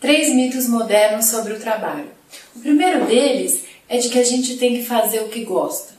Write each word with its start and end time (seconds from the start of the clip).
Três 0.00 0.34
mitos 0.34 0.66
modernos 0.66 1.26
sobre 1.26 1.52
o 1.52 1.60
trabalho. 1.60 2.08
O 2.56 2.60
primeiro 2.60 3.04
deles 3.04 3.64
é 3.86 3.98
de 3.98 4.08
que 4.08 4.18
a 4.18 4.24
gente 4.24 4.56
tem 4.56 4.76
que 4.76 4.86
fazer 4.86 5.20
o 5.20 5.28
que 5.28 5.44
gosta. 5.44 5.92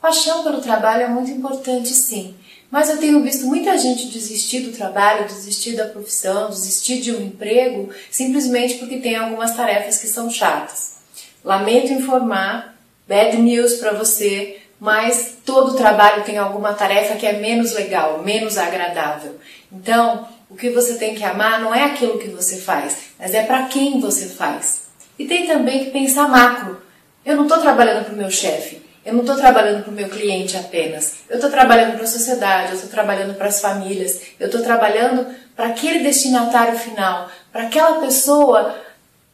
Paixão 0.00 0.42
pelo 0.42 0.60
trabalho 0.60 1.02
é 1.02 1.08
muito 1.08 1.30
importante, 1.30 1.88
sim, 1.90 2.34
mas 2.70 2.90
eu 2.90 2.98
tenho 2.98 3.22
visto 3.22 3.46
muita 3.46 3.78
gente 3.78 4.08
desistir 4.08 4.60
do 4.60 4.76
trabalho, 4.76 5.26
desistir 5.26 5.76
da 5.76 5.86
profissão, 5.86 6.50
desistir 6.50 7.00
de 7.00 7.12
um 7.12 7.22
emprego 7.22 7.88
simplesmente 8.10 8.74
porque 8.74 8.98
tem 8.98 9.14
algumas 9.14 9.54
tarefas 9.54 9.98
que 9.98 10.08
são 10.08 10.28
chatas. 10.28 10.96
Lamento 11.44 11.92
informar, 11.92 12.76
bad 13.06 13.36
news 13.36 13.74
para 13.74 13.92
você, 13.92 14.58
mas 14.80 15.34
todo 15.44 15.76
trabalho 15.76 16.24
tem 16.24 16.36
alguma 16.36 16.74
tarefa 16.74 17.14
que 17.14 17.26
é 17.26 17.34
menos 17.34 17.72
legal, 17.72 18.22
menos 18.24 18.58
agradável. 18.58 19.36
Então, 19.72 20.26
o 20.48 20.56
que 20.56 20.70
você 20.70 20.94
tem 20.94 21.14
que 21.14 21.24
amar 21.24 21.60
não 21.60 21.74
é 21.74 21.84
aquilo 21.84 22.18
que 22.18 22.28
você 22.28 22.56
faz, 22.56 22.96
mas 23.18 23.34
é 23.34 23.42
para 23.42 23.64
quem 23.66 24.00
você 24.00 24.26
faz. 24.26 24.82
E 25.18 25.26
tem 25.26 25.46
também 25.46 25.84
que 25.84 25.90
pensar 25.90 26.28
macro. 26.28 26.82
Eu 27.24 27.36
não 27.36 27.44
estou 27.44 27.58
trabalhando 27.58 28.04
para 28.04 28.14
o 28.14 28.16
meu 28.16 28.30
chefe, 28.30 28.80
eu 29.04 29.12
não 29.12 29.20
estou 29.20 29.36
trabalhando 29.36 29.82
para 29.82 29.90
o 29.90 29.94
meu 29.94 30.08
cliente 30.08 30.56
apenas. 30.56 31.16
Eu 31.28 31.36
estou 31.36 31.50
trabalhando 31.50 31.94
para 31.94 32.04
a 32.04 32.08
sociedade, 32.08 32.70
eu 32.70 32.74
estou 32.74 32.90
trabalhando 32.90 33.34
para 33.34 33.48
as 33.48 33.60
famílias, 33.60 34.20
eu 34.38 34.46
estou 34.46 34.62
trabalhando 34.62 35.26
para 35.54 35.68
aquele 35.68 36.00
destinatário 36.00 36.78
final, 36.78 37.28
para 37.52 37.64
aquela 37.64 38.00
pessoa 38.00 38.76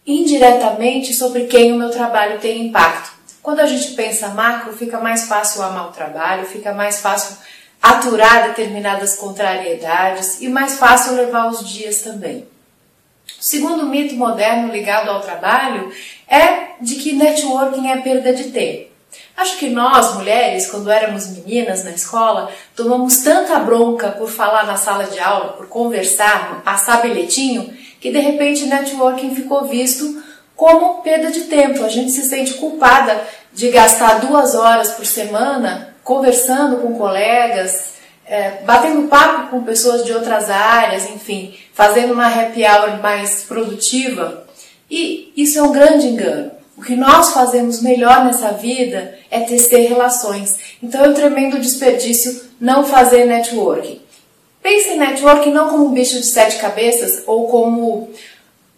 indiretamente 0.06 1.12
sobre 1.12 1.44
quem 1.44 1.72
o 1.72 1.78
meu 1.78 1.90
trabalho 1.90 2.38
tem 2.38 2.66
impacto. 2.66 3.12
Quando 3.42 3.60
a 3.60 3.66
gente 3.66 3.92
pensa 3.92 4.28
macro, 4.28 4.72
fica 4.72 5.00
mais 5.00 5.26
fácil 5.26 5.62
amar 5.62 5.88
o 5.88 5.92
trabalho, 5.92 6.46
fica 6.46 6.72
mais 6.72 7.00
fácil 7.00 7.36
aturar 7.82 8.48
determinadas 8.48 9.16
contrariedades 9.16 10.40
e 10.40 10.48
mais 10.48 10.78
fácil 10.78 11.16
levar 11.16 11.48
os 11.48 11.68
dias 11.68 12.02
também. 12.02 12.46
O 13.40 13.44
segundo 13.44 13.86
mito 13.86 14.14
moderno 14.14 14.72
ligado 14.72 15.10
ao 15.10 15.20
trabalho 15.20 15.92
é 16.28 16.76
de 16.80 16.94
que 16.94 17.12
networking 17.12 17.88
é 17.88 17.96
perda 17.96 18.32
de 18.32 18.44
tempo. 18.44 18.92
Acho 19.36 19.58
que 19.58 19.68
nós, 19.68 20.14
mulheres, 20.14 20.70
quando 20.70 20.90
éramos 20.90 21.26
meninas 21.28 21.84
na 21.84 21.90
escola, 21.90 22.50
tomamos 22.76 23.18
tanta 23.18 23.58
bronca 23.58 24.10
por 24.10 24.28
falar 24.28 24.64
na 24.66 24.76
sala 24.76 25.04
de 25.04 25.18
aula, 25.18 25.54
por 25.54 25.66
conversar, 25.66 26.62
passar 26.62 27.02
bilhetinho, 27.02 27.76
que 28.00 28.12
de 28.12 28.20
repente 28.20 28.66
networking 28.66 29.34
ficou 29.34 29.66
visto 29.66 30.22
como 30.54 31.02
perda 31.02 31.30
de 31.30 31.42
tempo. 31.42 31.84
A 31.84 31.88
gente 31.88 32.12
se 32.12 32.22
sente 32.22 32.54
culpada 32.54 33.26
de 33.52 33.70
gastar 33.70 34.20
duas 34.20 34.54
horas 34.54 34.92
por 34.92 35.04
semana 35.04 35.91
conversando 36.04 36.78
com 36.78 36.94
colegas, 36.94 37.92
é, 38.26 38.62
batendo 38.64 39.08
papo 39.08 39.50
com 39.50 39.64
pessoas 39.64 40.04
de 40.04 40.12
outras 40.12 40.48
áreas, 40.50 41.10
enfim, 41.10 41.54
fazendo 41.72 42.12
uma 42.12 42.26
happy 42.26 42.64
hour 42.64 43.00
mais 43.00 43.44
produtiva. 43.44 44.46
E 44.90 45.32
isso 45.36 45.58
é 45.58 45.62
um 45.62 45.72
grande 45.72 46.06
engano. 46.06 46.50
O 46.76 46.82
que 46.82 46.96
nós 46.96 47.32
fazemos 47.32 47.80
melhor 47.80 48.24
nessa 48.24 48.52
vida 48.52 49.18
é 49.30 49.40
tecer 49.40 49.88
relações. 49.88 50.58
Então 50.82 51.04
é 51.04 51.08
um 51.08 51.14
tremendo 51.14 51.60
desperdício 51.60 52.42
não 52.60 52.84
fazer 52.84 53.24
networking. 53.24 54.00
Pense 54.62 54.90
em 54.90 54.98
networking 54.98 55.50
não 55.50 55.68
como 55.68 55.86
um 55.86 55.92
bicho 55.92 56.18
de 56.18 56.26
sete 56.26 56.58
cabeças 56.58 57.24
ou 57.26 57.48
como 57.48 58.10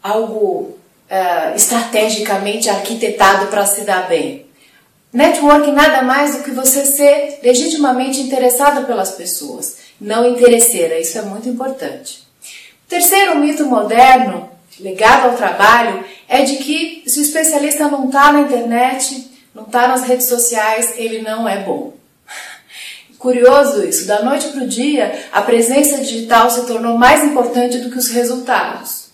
algo 0.02 0.77
uh, 1.11 1.55
estrategicamente 1.55 2.69
arquitetado 2.69 3.47
para 3.47 3.67
se 3.67 3.83
dar 3.83 4.08
bem. 4.08 4.47
Networking 5.14 5.70
nada 5.70 6.02
mais 6.02 6.34
do 6.34 6.42
que 6.42 6.50
você 6.50 6.84
ser 6.84 7.38
legitimamente 7.40 8.20
interessada 8.20 8.82
pelas 8.82 9.12
pessoas, 9.12 9.76
não 10.00 10.26
interesseira, 10.26 10.98
isso 10.98 11.16
é 11.16 11.22
muito 11.22 11.48
importante. 11.48 12.26
O 12.84 12.88
terceiro 12.88 13.38
mito 13.38 13.64
moderno, 13.64 14.50
ligado 14.80 15.30
ao 15.30 15.36
trabalho, 15.36 16.04
é 16.28 16.42
de 16.42 16.56
que 16.56 17.04
se 17.06 17.20
o 17.20 17.22
especialista 17.22 17.86
não 17.86 18.06
está 18.06 18.32
na 18.32 18.40
internet, 18.40 19.30
não 19.54 19.62
está 19.62 19.86
nas 19.86 20.02
redes 20.02 20.26
sociais, 20.26 20.94
ele 20.96 21.22
não 21.22 21.48
é 21.48 21.58
bom. 21.58 21.94
Curioso 23.16 23.86
isso, 23.86 24.08
da 24.08 24.20
noite 24.20 24.48
para 24.48 24.64
o 24.64 24.68
dia, 24.68 25.27
a 25.30 25.42
presença 25.42 25.98
digital 25.98 26.50
se 26.50 26.66
tornou 26.66 26.98
mais 26.98 27.22
importante 27.22 27.78
do 27.78 27.89
que 27.89 27.98
os 27.98 28.08
resultados. 28.08 29.05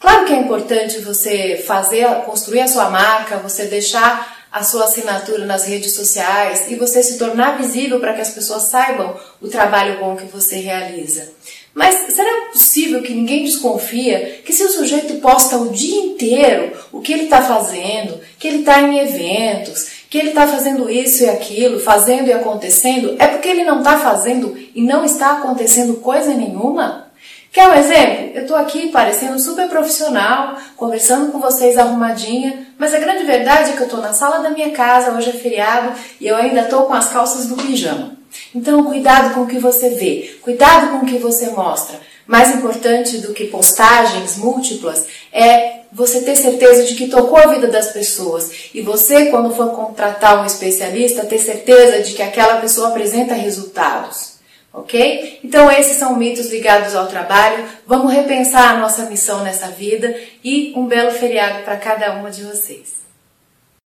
Claro 0.00 0.26
que 0.26 0.32
é 0.32 0.36
importante 0.36 0.98
você 0.98 1.62
fazer, 1.64 2.06
construir 2.24 2.60
a 2.60 2.68
sua 2.68 2.90
marca, 2.90 3.38
você 3.38 3.66
deixar 3.66 4.37
a 4.50 4.62
sua 4.62 4.84
assinatura 4.84 5.44
nas 5.44 5.64
redes 5.66 5.94
sociais 5.94 6.70
e 6.70 6.74
você 6.74 7.02
se 7.02 7.18
tornar 7.18 7.58
visível 7.58 8.00
para 8.00 8.14
que 8.14 8.20
as 8.20 8.30
pessoas 8.30 8.64
saibam 8.64 9.14
o 9.40 9.48
trabalho 9.48 10.00
bom 10.00 10.16
que 10.16 10.24
você 10.24 10.56
realiza. 10.56 11.30
Mas 11.74 12.14
será 12.14 12.50
possível 12.50 13.02
que 13.02 13.14
ninguém 13.14 13.44
desconfia 13.44 14.40
que 14.44 14.52
se 14.52 14.64
o 14.64 14.68
sujeito 14.68 15.20
posta 15.20 15.56
o 15.58 15.70
dia 15.70 16.00
inteiro 16.00 16.72
o 16.90 17.00
que 17.00 17.12
ele 17.12 17.24
está 17.24 17.42
fazendo, 17.42 18.20
que 18.38 18.48
ele 18.48 18.60
está 18.60 18.80
em 18.80 18.98
eventos, 18.98 19.86
que 20.10 20.18
ele 20.18 20.30
está 20.30 20.46
fazendo 20.48 20.90
isso 20.90 21.22
e 21.22 21.28
aquilo, 21.28 21.78
fazendo 21.78 22.28
e 22.28 22.32
acontecendo, 22.32 23.14
é 23.18 23.26
porque 23.26 23.48
ele 23.48 23.64
não 23.64 23.78
está 23.78 23.98
fazendo 23.98 24.56
e 24.74 24.82
não 24.82 25.04
está 25.04 25.38
acontecendo 25.38 26.00
coisa 26.00 26.32
nenhuma? 26.34 27.07
Quer 27.50 27.68
um 27.68 27.74
exemplo? 27.74 28.30
Eu 28.34 28.42
estou 28.42 28.56
aqui 28.56 28.88
parecendo 28.88 29.38
super 29.38 29.68
profissional, 29.68 30.56
conversando 30.76 31.32
com 31.32 31.40
vocês 31.40 31.78
arrumadinha, 31.78 32.66
mas 32.78 32.94
a 32.94 32.98
grande 32.98 33.24
verdade 33.24 33.70
é 33.70 33.72
que 33.72 33.80
eu 33.80 33.86
estou 33.86 34.00
na 34.00 34.12
sala 34.12 34.40
da 34.40 34.50
minha 34.50 34.70
casa, 34.70 35.12
hoje 35.12 35.30
é 35.30 35.32
feriado, 35.32 35.98
e 36.20 36.26
eu 36.26 36.36
ainda 36.36 36.62
estou 36.62 36.84
com 36.84 36.94
as 36.94 37.08
calças 37.08 37.46
do 37.46 37.56
pijama. 37.56 38.16
Então, 38.54 38.84
cuidado 38.84 39.34
com 39.34 39.40
o 39.40 39.46
que 39.46 39.58
você 39.58 39.90
vê, 39.90 40.38
cuidado 40.42 40.90
com 40.90 40.98
o 40.98 41.08
que 41.08 41.18
você 41.18 41.50
mostra. 41.50 41.98
Mais 42.26 42.54
importante 42.54 43.18
do 43.18 43.32
que 43.32 43.46
postagens 43.46 44.36
múltiplas 44.36 45.06
é 45.32 45.80
você 45.90 46.20
ter 46.20 46.36
certeza 46.36 46.84
de 46.84 46.94
que 46.94 47.08
tocou 47.08 47.38
a 47.38 47.46
vida 47.46 47.66
das 47.68 47.88
pessoas. 47.88 48.50
E 48.74 48.82
você, 48.82 49.26
quando 49.26 49.54
for 49.54 49.70
contratar 49.70 50.42
um 50.42 50.44
especialista, 50.44 51.24
ter 51.24 51.38
certeza 51.38 52.02
de 52.02 52.12
que 52.12 52.22
aquela 52.22 52.56
pessoa 52.58 52.88
apresenta 52.88 53.32
resultados 53.32 54.37
ok? 54.80 55.40
Então 55.44 55.70
esses 55.70 55.96
são 55.96 56.16
mitos 56.16 56.50
ligados 56.50 56.94
ao 56.94 57.06
trabalho. 57.06 57.64
Vamos 57.86 58.12
repensar 58.12 58.70
a 58.74 58.78
nossa 58.78 59.06
missão 59.06 59.42
nessa 59.42 59.68
vida 59.68 60.14
e 60.42 60.72
um 60.76 60.86
belo 60.86 61.10
feriado 61.10 61.62
para 61.64 61.76
cada 61.76 62.12
uma 62.14 62.30
de 62.30 62.42
vocês. 62.42 62.97